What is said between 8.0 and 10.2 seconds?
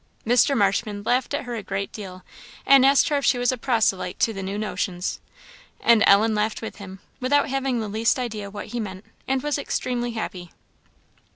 idea what he meant, and was extremely